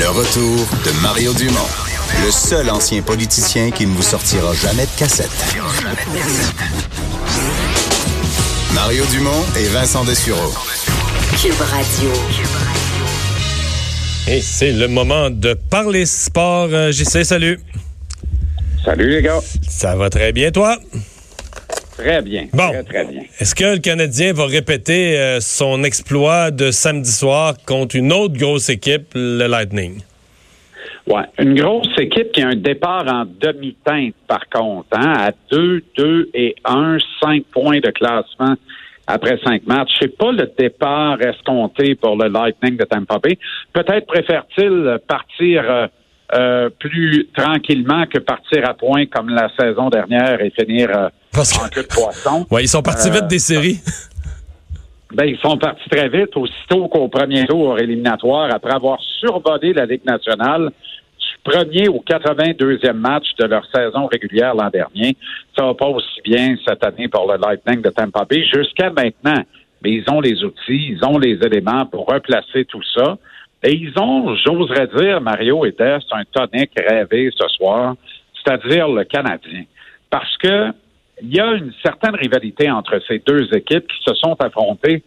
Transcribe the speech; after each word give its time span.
Le 0.00 0.08
retour 0.08 0.66
de 0.86 1.02
Mario 1.02 1.34
Dumont, 1.34 1.68
le 2.24 2.30
seul 2.30 2.70
ancien 2.70 3.02
politicien 3.02 3.70
qui 3.70 3.84
ne 3.84 3.92
vous 3.92 4.02
sortira 4.02 4.54
jamais 4.54 4.86
de 4.86 4.98
cassette. 4.98 5.28
Mario 8.74 9.04
Dumont 9.10 9.44
et 9.58 9.68
Vincent 9.68 10.02
Dessureau. 10.04 10.54
Cube 11.38 11.52
Radio. 11.60 12.10
Et 14.26 14.40
c'est 14.40 14.72
le 14.72 14.88
moment 14.88 15.28
de 15.28 15.52
parler 15.52 16.06
sport. 16.06 16.70
Euh, 16.72 16.92
JC, 16.92 17.22
salut. 17.22 17.60
Salut 18.82 19.10
les 19.10 19.20
gars. 19.20 19.40
Ça 19.68 19.96
va 19.96 20.08
très 20.08 20.32
bien, 20.32 20.50
toi? 20.50 20.78
Très 22.00 22.22
bien. 22.22 22.46
Bon. 22.52 22.70
Très, 22.70 22.82
très 22.82 23.04
bien. 23.04 23.22
Est-ce 23.38 23.54
que 23.54 23.74
le 23.74 23.78
Canadien 23.78 24.32
va 24.32 24.46
répéter 24.46 25.18
euh, 25.18 25.40
son 25.40 25.84
exploit 25.84 26.50
de 26.50 26.70
samedi 26.70 27.10
soir 27.10 27.54
contre 27.66 27.96
une 27.96 28.12
autre 28.12 28.34
grosse 28.34 28.70
équipe, 28.70 29.12
le 29.14 29.46
Lightning? 29.46 30.00
Ouais. 31.06 31.24
Une 31.38 31.54
grosse 31.54 31.98
équipe 31.98 32.32
qui 32.32 32.42
a 32.42 32.48
un 32.48 32.56
départ 32.56 33.04
en 33.06 33.24
demi-teinte, 33.24 34.14
par 34.26 34.48
contre, 34.48 34.88
hein, 34.92 35.12
à 35.18 35.32
2, 35.50 35.82
2 35.96 36.30
et 36.34 36.54
1, 36.64 36.98
5 37.22 37.44
points 37.52 37.80
de 37.80 37.90
classement 37.90 38.54
après 39.06 39.38
cinq 39.44 39.66
matchs. 39.66 39.90
C'est 40.00 40.16
pas 40.16 40.32
le 40.32 40.50
départ 40.56 41.20
escompté 41.20 41.94
pour 41.94 42.16
le 42.16 42.28
Lightning 42.28 42.76
de 42.76 42.84
Tampa 42.84 43.18
Bay. 43.18 43.38
Peut-être 43.72 44.06
préfère-t-il 44.06 44.98
partir 45.06 45.64
euh, 45.68 45.86
euh, 46.34 46.70
plus 46.78 47.28
tranquillement 47.36 48.04
que 48.06 48.18
partir 48.18 48.68
à 48.68 48.74
point 48.74 49.06
comme 49.06 49.28
la 49.30 49.48
saison 49.58 49.88
dernière 49.90 50.40
et 50.40 50.50
finir 50.50 50.88
euh, 50.96 51.08
Parce 51.32 51.52
que- 51.52 51.64
en 51.64 51.68
queue 51.68 51.82
de 51.82 51.88
poisson. 51.88 52.46
Ouais, 52.50 52.62
ils 52.64 52.68
sont 52.68 52.82
partis 52.82 53.08
Euh, 53.08 53.12
vite 53.12 53.26
des 53.28 53.38
séries. 53.38 53.80
Ben, 55.12 55.24
ils 55.24 55.38
sont 55.38 55.58
partis 55.58 55.88
très 55.90 56.08
vite, 56.08 56.36
aussitôt 56.36 56.86
qu'au 56.88 57.08
premier 57.08 57.44
tour 57.46 57.78
éliminatoire, 57.80 58.48
après 58.54 58.72
avoir 58.72 59.00
survolé 59.18 59.72
la 59.72 59.84
Ligue 59.84 60.04
nationale 60.04 60.70
du 61.18 61.50
premier 61.50 61.88
au 61.88 62.00
82e 62.08 62.92
match 62.92 63.26
de 63.40 63.46
leur 63.46 63.64
saison 63.74 64.06
régulière 64.06 64.54
l'an 64.54 64.70
dernier. 64.70 65.16
Ça 65.58 65.64
va 65.66 65.74
pas 65.74 65.88
aussi 65.88 66.20
bien 66.24 66.54
cette 66.64 66.84
année 66.84 67.08
pour 67.08 67.30
le 67.30 67.38
Lightning 67.40 67.82
de 67.82 67.90
Tampa 67.90 68.24
Bay 68.24 68.44
jusqu'à 68.54 68.90
maintenant. 68.90 69.42
Mais 69.82 69.92
ils 69.92 70.04
ont 70.10 70.20
les 70.20 70.44
outils, 70.44 70.92
ils 70.92 71.00
ont 71.04 71.18
les 71.18 71.38
éléments 71.44 71.86
pour 71.86 72.06
replacer 72.06 72.64
tout 72.66 72.82
ça. 72.94 73.16
Et 73.62 73.74
ils 73.74 73.92
ont, 73.98 74.34
j'oserais 74.36 74.88
dire, 74.96 75.20
Mario 75.20 75.64
et 75.66 75.72
Des, 75.72 75.98
un 76.12 76.24
tonique 76.32 76.72
rêvé 76.76 77.30
ce 77.36 77.46
soir, 77.48 77.94
c'est-à-dire 78.34 78.88
le 78.88 79.04
Canadien. 79.04 79.64
Parce 80.08 80.36
que 80.38 80.72
il 81.22 81.34
y 81.34 81.40
a 81.40 81.52
une 81.52 81.72
certaine 81.82 82.14
rivalité 82.14 82.70
entre 82.70 82.98
ces 83.06 83.18
deux 83.18 83.46
équipes 83.54 83.86
qui 83.86 84.02
se 84.06 84.14
sont 84.14 84.36
affrontées 84.40 85.02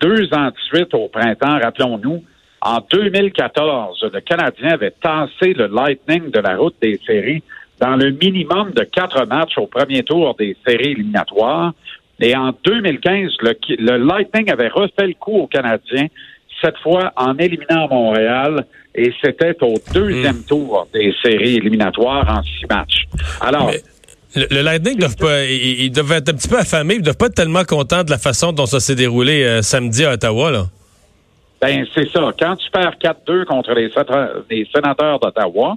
deux 0.00 0.32
ans 0.32 0.46
de 0.46 0.56
suite 0.66 0.94
au 0.94 1.08
printemps, 1.08 1.58
rappelons-nous. 1.62 2.24
En 2.62 2.78
2014, 2.90 4.06
le 4.12 4.20
Canadien 4.20 4.70
avait 4.72 4.92
tassé 5.02 5.54
le 5.54 5.66
Lightning 5.66 6.30
de 6.30 6.40
la 6.40 6.56
route 6.56 6.76
des 6.80 6.98
séries 7.06 7.42
dans 7.80 7.96
le 7.96 8.10
minimum 8.10 8.72
de 8.72 8.84
quatre 8.84 9.26
matchs 9.26 9.56
au 9.56 9.66
premier 9.66 10.02
tour 10.02 10.34
des 10.38 10.56
séries 10.66 10.92
éliminatoires. 10.92 11.72
Et 12.20 12.36
en 12.36 12.52
2015, 12.64 13.32
le, 13.40 13.56
le 13.78 13.96
Lightning 13.96 14.50
avait 14.50 14.68
refait 14.68 15.06
le 15.06 15.14
coup 15.14 15.38
au 15.38 15.46
Canadien, 15.46 16.06
cette 16.60 16.78
fois 16.78 17.12
en 17.16 17.36
éliminant 17.38 17.88
Montréal, 17.88 18.64
et 18.94 19.12
c'était 19.22 19.56
au 19.62 19.74
deuxième 19.94 20.42
tour 20.44 20.88
des 20.92 21.14
séries 21.22 21.56
éliminatoires 21.56 22.28
en 22.28 22.42
six 22.42 22.66
matchs. 22.68 23.04
Alors, 23.40 23.66
Mais 23.70 23.80
le, 24.34 24.46
le 24.50 24.62
Lightning 24.62 24.98
doivent 24.98 25.16
pas, 25.16 25.44
ils, 25.44 25.82
ils 25.84 25.90
doivent 25.90 26.12
être 26.12 26.30
un 26.30 26.34
petit 26.34 26.48
peu 26.48 26.58
affamés, 26.58 26.94
ils 26.96 27.02
doivent 27.02 27.16
pas 27.16 27.26
être 27.26 27.34
tellement 27.34 27.64
contents 27.64 28.02
de 28.04 28.10
la 28.10 28.18
façon 28.18 28.52
dont 28.52 28.66
ça 28.66 28.80
s'est 28.80 28.94
déroulé 28.96 29.44
euh, 29.44 29.62
samedi 29.62 30.04
à 30.04 30.12
Ottawa. 30.14 30.50
Là. 30.50 30.64
Ben, 31.62 31.84
c'est 31.94 32.08
ça. 32.10 32.30
Quand 32.38 32.56
tu 32.56 32.70
perds 32.70 32.94
4-2 33.02 33.44
contre 33.44 33.74
les, 33.74 33.90
sénateurs- 33.90 34.42
les 34.50 34.66
sénateurs 34.74 35.20
d'Ottawa, 35.20 35.76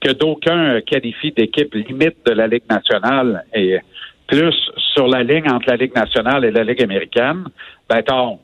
que 0.00 0.10
d'aucuns 0.12 0.80
qualifient 0.86 1.32
d'équipe 1.32 1.74
limite 1.74 2.16
de 2.26 2.32
la 2.32 2.46
Ligue 2.46 2.64
nationale 2.70 3.44
et 3.54 3.78
plus 4.26 4.54
sur 4.94 5.06
la 5.08 5.22
ligne 5.22 5.48
entre 5.50 5.68
la 5.68 5.76
Ligue 5.76 5.94
nationale 5.94 6.44
et 6.44 6.50
la 6.50 6.64
Ligue 6.64 6.82
américaine, 6.82 7.44
ben, 7.88 8.02
t'as 8.02 8.14
honte. 8.16 8.40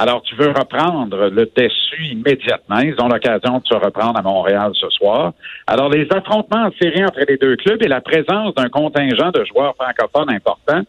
Alors, 0.00 0.22
tu 0.22 0.36
veux 0.36 0.50
reprendre 0.50 1.28
le 1.28 1.50
dessus 1.56 2.04
immédiatement. 2.12 2.78
Ils 2.78 2.94
ont 3.00 3.08
l'occasion 3.08 3.58
de 3.58 3.66
se 3.66 3.74
reprendre 3.74 4.16
à 4.16 4.22
Montréal 4.22 4.70
ce 4.74 4.88
soir. 4.90 5.32
Alors, 5.66 5.88
les 5.88 6.06
affrontements 6.12 6.66
en 6.66 6.70
série 6.80 7.04
entre 7.04 7.18
les 7.26 7.36
deux 7.36 7.56
clubs 7.56 7.82
et 7.82 7.88
la 7.88 8.00
présence 8.00 8.54
d'un 8.54 8.68
contingent 8.68 9.32
de 9.32 9.44
joueurs 9.46 9.74
francophones 9.74 10.30
important, 10.30 10.82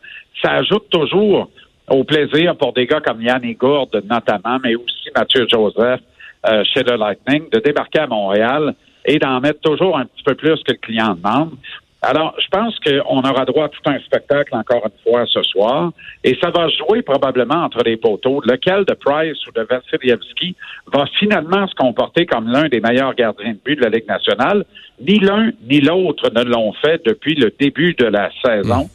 ça 0.44 0.52
ajoute 0.52 0.92
toujours 0.92 1.50
au 1.90 2.04
plaisir 2.04 2.56
pour 2.56 2.72
des 2.74 2.86
gars 2.86 3.02
comme 3.02 3.24
Yann 3.24 3.42
Gourde 3.54 4.04
notamment, 4.08 4.60
mais 4.64 4.76
aussi 4.76 5.10
Mathieu 5.16 5.48
Joseph 5.52 6.02
euh, 6.48 6.64
chez 6.72 6.84
le 6.84 6.96
Lightning, 6.96 7.50
de 7.50 7.60
débarquer 7.62 8.02
à 8.02 8.08
Montréal 8.08 8.76
et 9.06 9.18
d'en 9.18 9.40
mettre 9.40 9.62
toujours 9.62 9.98
un 9.98 10.06
petit 10.06 10.24
peu 10.24 10.36
plus 10.36 10.62
que 10.62 10.74
le 10.74 10.78
client 10.78 11.16
demande. 11.16 11.54
Alors, 12.02 12.34
je 12.40 12.48
pense 12.48 12.80
qu'on 12.80 13.20
aura 13.20 13.44
droit 13.44 13.66
à 13.66 13.70
tout 13.70 13.82
un 13.86 14.00
spectacle 14.00 14.56
encore 14.56 14.84
une 14.86 15.12
fois 15.12 15.26
ce 15.28 15.44
soir, 15.44 15.92
et 16.24 16.38
ça 16.42 16.50
va 16.50 16.70
jouer 16.70 17.02
probablement 17.02 17.66
entre 17.66 17.84
les 17.84 17.98
poteaux. 17.98 18.42
Lequel 18.46 18.86
de 18.86 18.94
Price 18.94 19.38
ou 19.48 19.52
de 19.52 19.68
Vassilievski 19.70 20.56
va 20.94 21.06
finalement 21.20 21.68
se 21.68 21.76
comporter 21.76 22.26
comme 22.26 22.48
l'un 22.48 22.70
des 22.70 22.80
meilleurs 22.80 23.16
gardiens 23.16 23.52
de 23.52 23.60
but 23.64 23.76
de 23.76 23.84
la 23.84 23.90
Ligue 23.90 24.08
nationale? 24.08 24.64
Ni 25.02 25.20
l'un 25.20 25.52
ni 25.70 25.82
l'autre 25.82 26.30
ne 26.34 26.44
l'ont 26.44 26.74
fait 26.74 27.02
depuis 27.06 27.36
le 27.36 27.54
début 27.60 27.94
de 27.94 28.06
la 28.06 28.30
saison. 28.44 28.90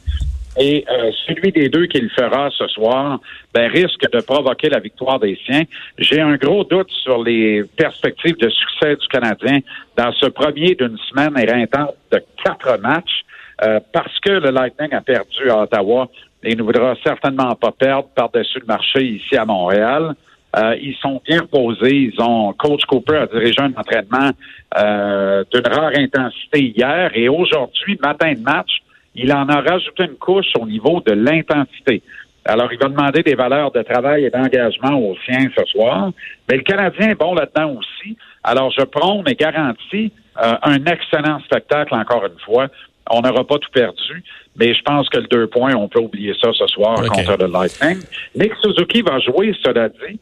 Et 0.59 0.85
euh, 0.89 1.11
celui 1.27 1.51
des 1.51 1.69
deux 1.69 1.87
qui 1.87 1.99
le 1.99 2.09
fera 2.09 2.49
ce 2.51 2.67
soir 2.69 3.21
ben, 3.53 3.71
risque 3.71 4.09
de 4.11 4.21
provoquer 4.21 4.69
la 4.69 4.79
victoire 4.79 5.19
des 5.19 5.39
siens. 5.45 5.65
J'ai 5.99 6.21
un 6.21 6.37
gros 6.37 6.65
doute 6.65 6.91
sur 6.91 7.23
les 7.23 7.65
perspectives 7.77 8.37
de 8.37 8.49
succès 8.49 8.97
du 8.97 9.07
Canadien 9.09 9.59
dans 9.97 10.13
ce 10.13 10.27
premier 10.27 10.75
d'une 10.75 10.97
semaine 11.11 11.37
éreintante 11.39 11.97
de 12.13 12.23
quatre 12.45 12.81
matchs 12.81 13.25
euh, 13.63 13.81
parce 13.93 14.19
que 14.21 14.31
le 14.31 14.51
Lightning 14.51 14.93
a 14.95 15.01
perdu 15.01 15.51
à 15.51 15.63
Ottawa 15.63 16.09
et 16.43 16.55
ne 16.55 16.63
voudra 16.63 16.95
certainement 17.03 17.55
pas 17.55 17.73
perdre 17.73 18.09
par-dessus 18.15 18.61
le 18.61 18.67
marché 18.67 19.05
ici 19.05 19.37
à 19.37 19.45
Montréal. 19.45 20.15
Euh, 20.57 20.77
ils 20.81 20.97
sont 20.97 21.21
bien 21.27 21.41
reposés. 21.41 22.13
Ils 22.13 22.21
ont 22.21 22.53
Coach 22.53 22.85
Cooper 22.85 23.17
a 23.17 23.27
dirigé 23.27 23.61
un 23.61 23.73
entraînement 23.77 24.31
euh, 24.79 25.45
d'une 25.53 25.67
rare 25.67 25.93
intensité 25.97 26.73
hier 26.77 27.11
et 27.15 27.29
aujourd'hui, 27.29 27.99
matin 28.01 28.33
de 28.35 28.41
match, 28.41 28.83
il 29.15 29.33
en 29.33 29.49
a 29.49 29.61
rajouté 29.61 30.05
une 30.05 30.17
couche 30.17 30.53
au 30.59 30.67
niveau 30.67 31.01
de 31.01 31.13
l'intensité. 31.13 32.03
Alors, 32.47 32.71
il 32.73 32.79
va 32.79 32.89
demander 32.89 33.23
des 33.23 33.35
valeurs 33.35 33.71
de 33.71 33.83
travail 33.83 34.25
et 34.25 34.31
d'engagement 34.31 34.99
aux 34.99 35.17
siens 35.25 35.49
ce 35.57 35.65
soir. 35.65 36.11
Mais 36.49 36.57
le 36.57 36.63
Canadien 36.63 37.11
est 37.11 37.15
bon 37.15 37.35
là-dedans 37.35 37.79
aussi. 37.79 38.17
Alors, 38.43 38.71
je 38.71 38.85
prône 38.85 39.25
et 39.27 39.35
garantis 39.35 40.13
euh, 40.43 40.55
un 40.63 40.85
excellent 40.85 41.41
spectacle 41.41 41.95
encore 41.95 42.27
une 42.27 42.39
fois. 42.45 42.69
On 43.11 43.21
n'aura 43.21 43.45
pas 43.45 43.59
tout 43.59 43.71
perdu, 43.71 44.23
mais 44.59 44.75
je 44.75 44.83
pense 44.83 45.09
que 45.09 45.19
le 45.19 45.27
deux 45.27 45.47
points, 45.47 45.75
on 45.75 45.89
peut 45.89 46.01
oublier 46.01 46.35
ça 46.41 46.51
ce 46.53 46.67
soir 46.67 46.97
contre 46.97 47.37
le 47.39 47.51
Lightning. 47.51 48.03
Nick 48.35 48.53
Suzuki 48.63 49.03
va 49.03 49.19
jouer, 49.21 49.55
cela 49.63 49.89
dit. 49.89 50.19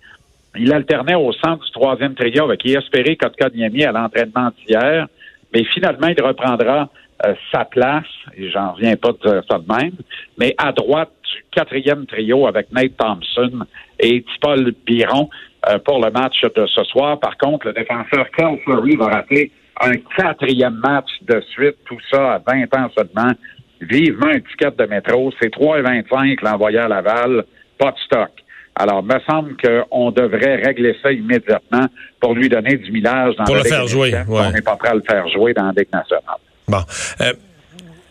Il 0.56 0.72
alternait 0.72 1.14
au 1.14 1.32
centre 1.32 1.64
du 1.64 1.70
troisième 1.70 2.14
trio 2.14 2.44
avec 2.44 2.64
Yespéré 2.64 3.16
Kotkaniemi 3.16 3.84
à 3.84 3.92
l'entraînement 3.92 4.50
d'hier. 4.58 5.06
Mais 5.54 5.64
finalement, 5.64 6.08
il 6.08 6.22
reprendra 6.22 6.88
euh, 7.25 7.34
sa 7.53 7.65
place, 7.65 8.06
et 8.37 8.50
j'en 8.50 8.72
reviens 8.72 8.97
pas 8.97 9.12
de 9.12 9.19
dire 9.19 9.43
ça 9.49 9.59
de 9.59 9.72
même, 9.72 9.97
mais 10.38 10.55
à 10.59 10.72
droite 10.72 11.12
du 11.33 11.44
quatrième 11.50 12.06
trio 12.06 12.47
avec 12.47 12.72
Nate 12.72 12.97
Thompson 12.97 13.65
et 14.00 14.25
Paul 14.41 14.72
Biron 14.84 15.28
euh, 15.69 15.78
pour 15.78 16.05
le 16.05 16.11
match 16.11 16.43
de 16.43 16.66
ce 16.66 16.84
soir. 16.84 17.21
Par 17.21 17.37
contre, 17.38 17.69
le 17.69 17.72
défenseur 17.72 18.27
Carl 18.37 18.59
Fleury 18.65 18.97
va 18.97 19.06
rater 19.06 19.53
un 19.81 19.93
quatrième 20.16 20.81
match 20.84 21.11
de 21.22 21.41
suite, 21.53 21.77
tout 21.84 21.99
ça 22.11 22.34
à 22.34 22.38
20 22.38 22.77
ans 22.77 22.91
seulement. 22.97 23.32
Vivement 23.81 24.28
un 24.28 24.41
ticket 24.41 24.71
de 24.77 24.84
métro, 24.87 25.32
c'est 25.41 25.53
3,25 25.53 26.38
l'envoyé 26.43 26.78
à 26.78 26.88
Laval, 26.88 27.44
pas 27.78 27.91
de 27.91 27.99
stock. 28.05 28.31
Alors, 28.75 29.03
me 29.03 29.19
semble 29.28 29.56
qu'on 29.56 30.11
devrait 30.11 30.56
régler 30.56 30.97
ça 31.03 31.12
immédiatement 31.12 31.87
pour 32.21 32.34
lui 32.34 32.49
donner 32.49 32.77
du 32.77 32.91
millage 32.91 33.37
dans 33.37 33.44
Pour 33.44 33.55
la 33.55 33.62
le 33.62 33.65
Ligue 33.65 33.75
faire 33.75 33.87
jouer, 33.87 34.12
ouais. 34.12 34.25
On 34.29 34.50
n'est 34.50 34.62
pas 34.62 34.76
prêt 34.76 34.91
à 34.91 34.94
le 34.94 35.02
faire 35.02 35.29
jouer 35.29 35.52
dans 35.52 35.67
la 35.67 35.73
Ligue 35.73 35.93
nationale. 35.93 36.38
Bon. 36.72 36.84
Euh, 37.20 37.34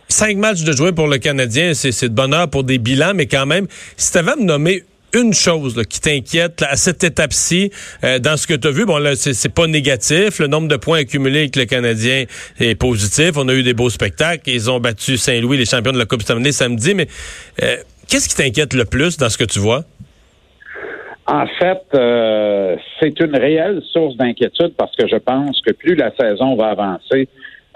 cinq 0.07 0.37
matchs 0.37 0.63
de 0.63 0.71
jouer 0.71 0.91
pour 0.91 1.07
le 1.07 1.17
Canadien, 1.17 1.73
c'est 1.73 2.09
de 2.09 2.13
bonheur 2.13 2.47
pour 2.47 2.63
des 2.63 2.77
bilans, 2.77 3.13
mais 3.15 3.25
quand 3.25 3.47
même, 3.47 3.65
si 3.97 4.11
tu 4.11 4.19
avais 4.19 4.33
à 4.33 4.35
me 4.35 4.43
nommer 4.43 4.83
une 5.13 5.33
chose 5.33 5.81
qui 5.89 5.99
t'inquiète 5.99 6.61
à 6.61 6.75
cette 6.75 7.03
étape-ci, 7.03 7.71
euh, 8.03 8.19
dans 8.19 8.37
ce 8.37 8.45
que 8.45 8.53
tu 8.53 8.67
as 8.67 8.71
vu, 8.71 8.85
bon 8.85 8.99
là, 8.99 9.15
c'est 9.15 9.53
pas 9.53 9.65
négatif. 9.65 10.37
Le 10.37 10.45
nombre 10.45 10.67
de 10.67 10.75
points 10.75 10.99
accumulés 10.99 11.39
avec 11.39 11.55
le 11.55 11.65
Canadien 11.65 12.25
est 12.59 12.75
positif. 12.75 13.31
On 13.35 13.49
a 13.49 13.53
eu 13.53 13.63
des 13.63 13.73
beaux 13.73 13.89
spectacles. 13.89 14.47
Ils 14.47 14.69
ont 14.69 14.79
battu 14.79 15.17
Saint-Louis, 15.17 15.57
les 15.57 15.65
champions 15.65 15.91
de 15.91 15.97
la 15.97 16.05
Coupe 16.05 16.21
Stanley 16.21 16.51
samedi. 16.51 16.93
Mais 16.93 17.07
euh, 17.63 17.77
qu'est-ce 18.07 18.29
qui 18.29 18.35
t'inquiète 18.35 18.75
le 18.75 18.85
plus 18.85 19.17
dans 19.17 19.29
ce 19.29 19.39
que 19.39 19.43
tu 19.43 19.57
vois? 19.57 19.85
En 21.25 21.45
fait, 21.47 21.81
c'est 22.99 23.19
une 23.21 23.35
réelle 23.35 23.81
source 23.93 24.17
d'inquiétude 24.17 24.73
parce 24.77 24.93
que 24.95 25.07
je 25.07 25.15
pense 25.15 25.61
que 25.61 25.71
plus 25.71 25.95
la 25.95 26.11
saison 26.15 26.55
va 26.55 26.71
avancer, 26.71 27.29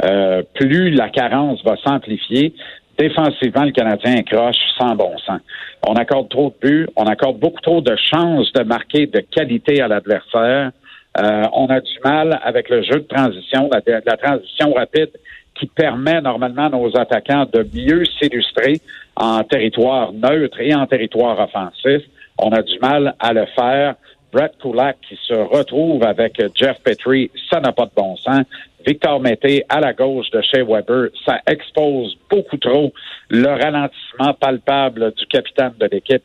euh, 0.03 0.43
plus 0.53 0.91
la 0.91 1.09
carence 1.09 1.63
va 1.63 1.75
s'amplifier. 1.77 2.53
Défensivement, 2.97 3.63
le 3.63 3.71
Canadien 3.71 4.23
croche 4.23 4.55
sans 4.77 4.95
bon 4.95 5.17
sens. 5.19 5.41
On 5.87 5.93
accorde 5.93 6.29
trop 6.29 6.53
de 6.61 6.67
buts, 6.67 6.87
on 6.95 7.03
accorde 7.05 7.39
beaucoup 7.39 7.61
trop 7.61 7.81
de 7.81 7.95
chances 7.95 8.51
de 8.53 8.63
marquer 8.63 9.05
de 9.07 9.19
qualité 9.19 9.81
à 9.81 9.87
l'adversaire. 9.87 10.71
Euh, 11.17 11.43
on 11.53 11.67
a 11.67 11.79
du 11.79 11.99
mal 12.03 12.39
avec 12.43 12.69
le 12.69 12.83
jeu 12.83 12.99
de 12.99 13.07
transition, 13.07 13.69
la, 13.71 13.81
la 14.05 14.17
transition 14.17 14.73
rapide 14.73 15.11
qui 15.57 15.67
permet 15.67 16.21
normalement 16.21 16.65
à 16.65 16.69
nos 16.69 16.97
attaquants 16.97 17.45
de 17.51 17.65
mieux 17.73 18.03
s'illustrer 18.05 18.81
en 19.15 19.43
territoire 19.43 20.11
neutre 20.11 20.59
et 20.59 20.75
en 20.75 20.85
territoire 20.85 21.39
offensif. 21.39 22.01
On 22.37 22.49
a 22.49 22.61
du 22.61 22.77
mal 22.79 23.15
à 23.19 23.33
le 23.33 23.45
faire. 23.57 23.95
Brett 24.35 24.51
Kulak 24.61 24.97
qui 25.07 25.17
se 25.25 25.33
retrouve 25.33 26.03
avec 26.03 26.41
Jeff 26.55 26.77
Petrie, 26.83 27.31
ça 27.49 27.61
n'a 27.61 27.71
pas 27.71 27.85
de 27.85 27.91
bon 27.95 28.17
sens. 28.17 28.43
Victor 28.85 29.21
Mété 29.21 29.63
à 29.69 29.79
la 29.79 29.93
gauche 29.93 30.29
de 30.31 30.41
Shea 30.41 30.61
Weber, 30.61 31.07
ça 31.25 31.39
expose 31.47 32.17
beaucoup 32.29 32.57
trop 32.57 32.91
le 33.29 33.47
ralentissement 33.47 34.33
palpable 34.33 35.13
du 35.13 35.25
capitaine 35.27 35.73
de 35.79 35.87
l'équipe. 35.89 36.23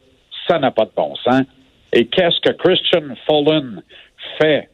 Ça 0.48 0.58
n'a 0.58 0.72
pas 0.72 0.86
de 0.86 0.90
bon 0.96 1.14
sens. 1.24 1.42
Et 1.92 2.06
qu'est-ce 2.06 2.40
que 2.40 2.52
Christian 2.56 3.14
Fullen 3.28 3.80
fait 4.40 4.68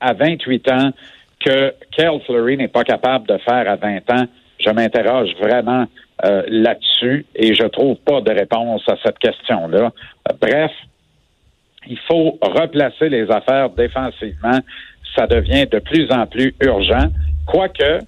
à 0.00 0.12
28 0.12 0.72
ans 0.72 0.90
que 1.38 1.72
Kel 1.96 2.20
Fleury 2.26 2.56
n'est 2.56 2.68
pas 2.68 2.82
capable 2.82 3.28
de 3.28 3.38
faire 3.38 3.70
à 3.70 3.76
20 3.76 4.10
ans? 4.10 4.24
Je 4.58 4.70
m'interroge 4.70 5.30
vraiment 5.40 5.86
euh, 6.24 6.42
là-dessus 6.48 7.24
et 7.36 7.54
je 7.54 7.66
trouve 7.68 7.98
pas 7.98 8.20
de 8.20 8.32
réponse 8.32 8.82
à 8.88 8.96
cette 9.04 9.18
question-là. 9.20 9.92
bref, 10.40 10.72
il 11.86 11.98
faut 12.08 12.38
replacer 12.42 13.08
les 13.08 13.30
affaires 13.30 13.70
défensivement. 13.70 14.60
Ça 15.16 15.26
devient 15.26 15.66
de 15.66 15.78
plus 15.78 16.10
en 16.10 16.26
plus 16.26 16.54
urgent. 16.60 17.08
Quoique, 17.46 18.00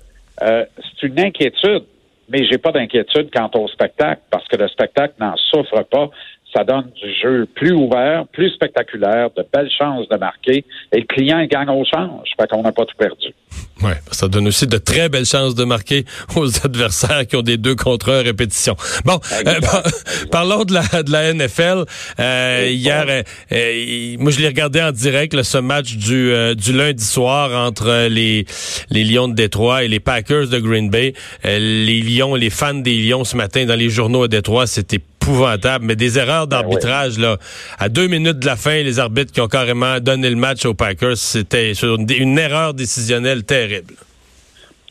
euh, 0.42 0.64
c'est 0.76 1.06
une 1.06 1.18
inquiétude, 1.18 1.84
mais 2.28 2.44
j'ai 2.44 2.58
pas 2.58 2.72
d'inquiétude 2.72 3.30
quant 3.34 3.50
au 3.54 3.68
spectacle 3.68 4.22
parce 4.30 4.46
que 4.48 4.56
le 4.56 4.68
spectacle 4.68 5.14
n'en 5.18 5.36
souffre 5.36 5.82
pas 5.82 6.10
ça 6.54 6.64
donne 6.64 6.90
du 7.00 7.12
jeu 7.22 7.46
plus 7.54 7.72
ouvert, 7.72 8.26
plus 8.32 8.50
spectaculaire, 8.50 9.30
de 9.36 9.44
belles 9.52 9.70
chances 9.76 10.08
de 10.08 10.16
marquer, 10.16 10.64
et 10.92 11.00
le 11.00 11.06
client 11.06 11.44
gagne 11.44 11.70
au 11.70 11.84
change. 11.84 12.28
Fait 12.38 12.48
qu'on 12.48 12.62
n'a 12.62 12.72
pas 12.72 12.84
tout 12.84 12.96
perdu. 12.96 13.34
Ouais, 13.82 13.96
ça 14.12 14.28
donne 14.28 14.46
aussi 14.46 14.66
de 14.68 14.78
très 14.78 15.08
belles 15.08 15.26
chances 15.26 15.54
de 15.56 15.64
marquer 15.64 16.04
aux 16.36 16.64
adversaires 16.64 17.26
qui 17.26 17.36
ont 17.36 17.42
des 17.42 17.56
deux 17.56 17.74
contre 17.74 18.12
un 18.12 18.22
répétition. 18.22 18.76
Bon, 19.04 19.18
euh, 19.44 19.60
parlons 20.30 20.64
de 20.64 20.74
la, 20.74 21.02
de 21.02 21.10
la 21.10 21.32
NFL. 21.34 21.84
Euh, 22.20 22.68
hier, 22.70 23.06
euh, 23.08 23.22
euh, 23.50 24.16
moi 24.18 24.30
je 24.30 24.40
l'ai 24.40 24.46
regardé 24.46 24.80
en 24.80 24.92
direct, 24.92 25.42
ce 25.42 25.58
match 25.58 25.96
du, 25.96 26.32
du 26.54 26.72
lundi 26.72 27.04
soir 27.04 27.66
entre 27.66 28.06
les, 28.08 28.46
les 28.90 29.04
Lions 29.04 29.28
de 29.28 29.34
Détroit 29.34 29.82
et 29.82 29.88
les 29.88 30.00
Packers 30.00 30.48
de 30.48 30.58
Green 30.58 30.88
Bay. 30.88 31.14
les 31.44 32.00
Lions, 32.02 32.34
les 32.36 32.50
fans 32.50 32.74
des 32.74 32.96
Lions 32.96 33.24
ce 33.24 33.36
matin 33.36 33.64
dans 33.64 33.76
les 33.76 33.90
journaux 33.90 34.22
à 34.22 34.28
Détroit, 34.28 34.66
c'était 34.66 35.00
épouvantable, 35.22 35.84
mais 35.84 35.96
des 35.96 36.18
erreurs 36.18 36.46
ben 36.46 36.58
d'arbitrage, 36.58 37.18
là. 37.18 37.36
À 37.78 37.88
deux 37.88 38.08
minutes 38.08 38.38
de 38.38 38.46
la 38.46 38.56
fin, 38.56 38.82
les 38.82 38.98
arbitres 38.98 39.32
qui 39.32 39.40
ont 39.40 39.48
carrément 39.48 40.00
donné 40.00 40.28
le 40.28 40.36
match 40.36 40.64
aux 40.66 40.74
Packers, 40.74 41.16
c'était 41.16 41.72
une 41.72 42.38
erreur 42.38 42.74
décisionnelle 42.74 43.44
terrible. 43.44 43.94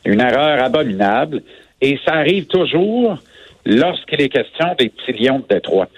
Une 0.04 0.20
erreur 0.20 0.62
abominable. 0.62 1.42
Et 1.80 1.98
ça 2.04 2.14
arrive 2.14 2.46
toujours 2.46 3.18
lorsqu'il 3.66 4.20
est 4.20 4.28
question 4.28 4.74
des 4.78 4.88
petits 4.88 5.12
lions 5.12 5.40
de 5.40 5.54
Détroit. 5.54 5.88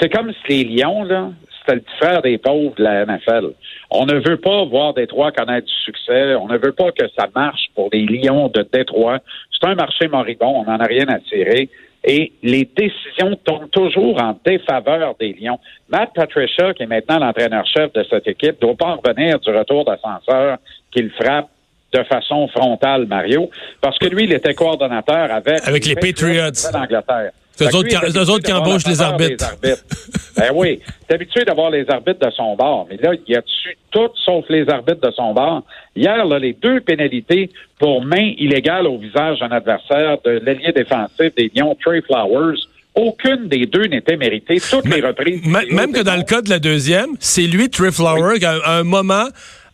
C'est 0.00 0.12
comme 0.12 0.32
si 0.44 0.64
les 0.64 0.64
lions, 0.64 1.04
là, 1.04 1.30
c'était 1.60 1.76
le 1.76 1.80
petit 1.80 1.96
frère 2.00 2.22
des 2.22 2.38
pauvres 2.38 2.74
de 2.76 2.82
la 2.82 3.06
NFL. 3.06 3.52
On 3.90 4.06
ne 4.06 4.14
veut 4.14 4.36
pas 4.36 4.64
voir 4.64 4.94
Détroit 4.94 5.32
connaître 5.32 5.66
du 5.66 5.84
succès. 5.84 6.34
On 6.34 6.48
ne 6.48 6.58
veut 6.58 6.72
pas 6.72 6.90
que 6.92 7.06
ça 7.16 7.28
marche 7.34 7.66
pour 7.74 7.88
les 7.92 8.04
lions 8.04 8.48
de 8.48 8.66
Détroit. 8.72 9.20
C'est 9.52 9.68
un 9.68 9.74
marché 9.74 10.08
moribond. 10.08 10.62
On 10.62 10.64
n'en 10.64 10.78
a 10.78 10.84
rien 10.84 11.06
à 11.08 11.18
tirer 11.20 11.68
et 12.04 12.32
les 12.42 12.68
décisions 12.76 13.36
tombent 13.44 13.70
toujours 13.70 14.20
en 14.20 14.38
défaveur 14.44 15.14
des 15.18 15.32
Lions. 15.32 15.58
Matt 15.88 16.10
Patricia, 16.14 16.74
qui 16.74 16.82
est 16.82 16.86
maintenant 16.86 17.18
l'entraîneur-chef 17.18 17.92
de 17.92 18.04
cette 18.08 18.28
équipe, 18.28 18.60
doit 18.60 18.74
pas 18.74 18.86
en 18.86 18.96
revenir 18.96 19.40
du 19.40 19.50
retour 19.50 19.84
d'ascenseur 19.84 20.58
qu'il 20.90 21.10
frappe 21.10 21.48
de 21.94 22.02
façon 22.04 22.48
frontale, 22.48 23.06
Mario, 23.06 23.50
parce 23.80 23.98
que 23.98 24.06
lui, 24.06 24.24
il 24.24 24.32
était 24.32 24.54
coordonnateur 24.54 25.30
avec, 25.30 25.66
avec 25.66 25.86
les, 25.86 25.94
Patriots 25.94 26.50
d'Angleterre. 26.72 27.30
C'est 27.56 27.72
eux 27.72 27.76
autres, 27.76 28.42
qui, 28.42 28.52
embauchent 28.52 28.86
les 28.86 29.00
arbitres. 29.00 29.56
ben 30.36 30.50
oui, 30.54 30.80
t'es 31.06 31.14
habitué 31.14 31.44
d'avoir 31.44 31.70
les 31.70 31.88
arbitres 31.88 32.26
de 32.26 32.30
son 32.32 32.56
bord, 32.56 32.86
mais 32.90 32.96
là, 32.96 33.12
il 33.14 33.32
y 33.32 33.36
a 33.36 33.40
dessus 33.40 33.76
tout 33.90 34.10
sauf 34.24 34.44
les 34.48 34.68
arbitres 34.68 35.00
de 35.00 35.12
son 35.12 35.32
bord? 35.32 35.62
Hier, 35.94 36.24
là, 36.24 36.38
les 36.38 36.52
deux 36.52 36.80
pénalités 36.80 37.50
pour 37.78 38.04
main 38.04 38.32
illégale 38.38 38.86
au 38.86 38.98
visage 38.98 39.38
d'un 39.38 39.52
adversaire 39.52 40.18
de 40.24 40.42
l'allié 40.44 40.72
défensif 40.72 41.32
des 41.36 41.50
Lions, 41.54 41.76
Trey 41.80 42.02
Flowers, 42.02 42.58
aucune 42.94 43.48
des 43.48 43.66
deux 43.66 43.84
n'était 43.84 44.16
méritée. 44.16 44.58
Toutes 44.58 44.88
les 44.88 45.00
reprises. 45.00 45.42
Même 45.46 45.92
que 45.92 46.02
dans 46.02 46.16
le 46.16 46.22
cas 46.22 46.42
de 46.42 46.50
la 46.50 46.58
deuxième, 46.58 47.10
c'est 47.20 47.42
lui, 47.42 47.70
Trey 47.70 47.92
Flowers, 47.92 48.38
qui 48.38 48.46
à 48.46 48.78
un 48.78 48.84
moment 48.84 49.26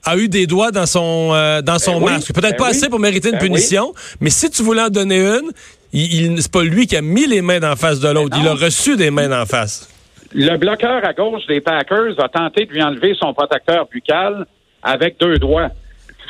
a 0.05 0.17
eu 0.17 0.29
des 0.29 0.47
doigts 0.47 0.71
dans 0.71 0.87
son 0.87 1.31
euh, 1.33 1.61
dans 1.61 1.79
son 1.79 2.01
ben 2.01 2.13
masque. 2.13 2.33
Peut-être 2.33 2.53
ben 2.53 2.65
pas 2.65 2.69
assez 2.69 2.89
pour 2.89 2.99
mériter 2.99 3.29
une 3.29 3.39
ben 3.39 3.47
punition, 3.47 3.93
mais 4.21 4.31
si 4.31 4.51
tu 4.51 4.63
voulais 4.63 4.83
en 4.83 4.89
donner 4.89 5.21
une, 5.21 5.51
il, 5.93 6.41
c'est 6.41 6.53
pas 6.53 6.63
lui 6.63 6.87
qui 6.87 6.97
a 6.97 7.03
mis 7.03 7.27
les 7.27 7.43
mains 7.43 7.63
en 7.63 7.77
face 7.77 8.01
de 8.01 8.09
l'autre. 8.09 8.37
Il 8.41 8.47
a 8.47 8.55
reçu 8.55 8.97
des 8.97 9.11
mains 9.11 9.41
en 9.41 9.47
face. 9.47 9.89
Le 10.33 10.57
bloqueur 10.57 11.05
à 11.05 11.13
gauche 11.13 11.47
des 11.49 11.61
Packers 11.61 12.19
a 12.23 12.29
tenté 12.29 12.67
de 12.67 12.73
lui 12.73 12.83
enlever 12.83 13.15
son 13.21 13.35
protecteur 13.35 13.89
buccal 13.93 14.47
avec 14.83 15.19
deux 15.19 15.39
doigts. 15.39 15.71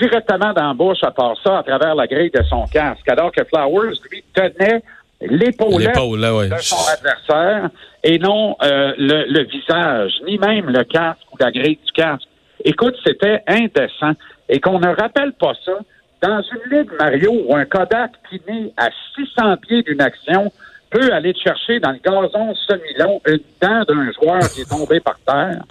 Directement 0.01 0.55
dans 0.55 0.69
la 0.69 0.75
bouche, 0.75 1.03
à 1.03 1.11
part 1.11 1.35
ça, 1.45 1.59
à 1.59 1.62
travers 1.62 1.95
la 1.95 2.07
grille 2.07 2.31
de 2.31 2.43
son 2.49 2.65
casque. 2.67 3.07
Alors 3.09 3.31
que 3.33 3.45
Flowers, 3.45 3.97
lui, 4.11 4.25
tenait 4.33 4.83
l'épaule 5.21 5.85
de 5.85 6.57
son 6.61 6.89
adversaire 6.91 7.69
et 8.03 8.19
non 8.19 8.57
euh, 8.62 8.95
le, 8.97 9.27
le, 9.31 9.45
visage, 9.45 10.12
ni 10.27 10.39
même 10.39 10.71
le 10.71 10.85
casque 10.85 11.21
ou 11.31 11.37
la 11.39 11.51
grille 11.51 11.79
du 11.85 11.93
casque. 11.93 12.27
Écoute, 12.65 12.95
c'était 13.05 13.43
indécent. 13.47 14.12
Et 14.49 14.61
qu'on 14.61 14.81
ne 14.81 14.89
rappelle 14.89 15.33
pas 15.35 15.53
ça, 15.65 15.73
dans 16.22 16.43
une 16.43 16.78
ligue, 16.78 16.90
Mario, 16.99 17.32
où 17.46 17.56
un 17.56 17.64
Kodak 17.64 18.12
qui 18.28 18.40
naît 18.46 18.72
à 18.76 18.90
600 19.14 19.56
pieds 19.58 19.82
d'une 19.82 20.00
action 20.00 20.52
peut 20.90 21.12
aller 21.12 21.34
chercher 21.34 21.81
dans 21.81 21.93
le 21.93 21.99
gazon 21.99 22.55
semi-long 22.55 23.20
une 23.26 23.40
dent 23.61 23.82
d'un 23.88 24.12
joueur 24.12 24.40
qui 24.52 24.62
est 24.62 24.69
tombé 24.69 25.00
par 25.00 25.19
terre, 25.26 25.62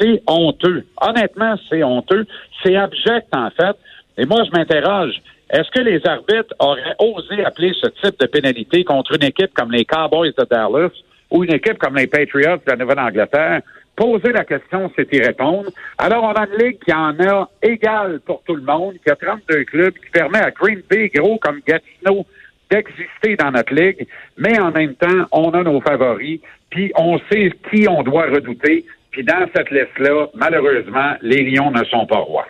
c'est 0.00 0.22
honteux. 0.26 0.84
Honnêtement, 1.00 1.56
c'est 1.68 1.82
honteux. 1.82 2.26
C'est 2.62 2.76
abject, 2.76 3.28
en 3.32 3.50
fait. 3.50 3.76
Et 4.16 4.24
moi, 4.24 4.42
je 4.44 4.50
m'interroge. 4.56 5.20
Est-ce 5.50 5.70
que 5.70 5.80
les 5.80 6.00
arbitres 6.06 6.54
auraient 6.60 6.94
osé 6.98 7.44
appeler 7.44 7.72
ce 7.80 7.88
type 7.88 8.18
de 8.20 8.26
pénalité 8.26 8.84
contre 8.84 9.16
une 9.16 9.24
équipe 9.24 9.52
comme 9.52 9.72
les 9.72 9.84
Cowboys 9.84 10.32
de 10.38 10.44
Dallas 10.48 10.90
ou 11.30 11.44
une 11.44 11.52
équipe 11.52 11.78
comme 11.78 11.96
les 11.96 12.06
Patriots 12.06 12.56
de 12.56 12.70
la 12.70 12.76
Nouvelle-Angleterre? 12.76 13.62
Poser 14.00 14.32
la 14.32 14.46
question, 14.46 14.90
c'est 14.96 15.12
y 15.12 15.20
répondre. 15.20 15.70
Alors, 15.98 16.24
on 16.24 16.32
a 16.32 16.46
une 16.46 16.64
ligue 16.64 16.78
qui 16.82 16.90
en 16.90 17.14
a 17.20 17.50
égal 17.62 18.20
pour 18.24 18.42
tout 18.46 18.54
le 18.54 18.62
monde, 18.62 18.94
qui 19.04 19.10
a 19.10 19.14
32 19.14 19.64
clubs, 19.64 19.92
qui 19.92 20.10
permet 20.10 20.38
à 20.38 20.50
Green 20.50 20.80
Bay, 20.88 21.10
gros 21.14 21.36
comme 21.36 21.60
Gatineau, 21.68 22.24
d'exister 22.70 23.36
dans 23.36 23.50
notre 23.50 23.74
ligue, 23.74 24.06
mais 24.38 24.58
en 24.58 24.70
même 24.70 24.94
temps, 24.94 25.26
on 25.32 25.50
a 25.50 25.62
nos 25.62 25.82
favoris, 25.82 26.40
puis 26.70 26.90
on 26.96 27.18
sait 27.30 27.52
qui 27.70 27.86
on 27.90 28.02
doit 28.02 28.24
redouter. 28.24 28.86
Puis 29.10 29.22
dans 29.22 29.46
cette 29.54 29.70
liste-là, 29.70 30.28
malheureusement, 30.34 31.16
les 31.20 31.42
Lions 31.42 31.70
ne 31.70 31.84
sont 31.84 32.06
pas 32.06 32.20
rois. 32.20 32.46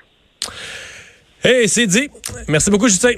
Hey, 1.42 1.66
c'est 1.68 1.88
dit. 1.88 2.08
Merci 2.46 2.70
beaucoup, 2.70 2.86
Justin. 2.86 3.14